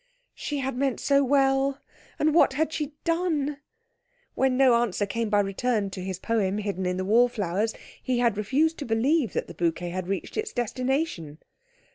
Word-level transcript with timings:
She 0.33 0.61
had 0.61 0.75
meant 0.75 0.99
so 0.99 1.23
well, 1.23 1.79
and 2.17 2.33
what 2.33 2.53
had 2.53 2.73
she 2.73 2.93
done? 3.03 3.59
When 4.33 4.57
no 4.57 4.73
answer 4.81 5.05
came 5.05 5.29
by 5.29 5.41
return 5.41 5.91
to 5.91 6.01
his 6.03 6.17
poem 6.17 6.57
hidden 6.57 6.87
in 6.87 6.97
the 6.97 7.05
wallflowers, 7.05 7.75
he 8.01 8.17
had 8.17 8.35
refused 8.35 8.79
to 8.79 8.85
believe 8.85 9.33
that 9.33 9.45
the 9.45 9.53
bouquet 9.53 9.89
had 9.91 10.07
reached 10.07 10.37
its 10.37 10.53
destination. 10.53 11.37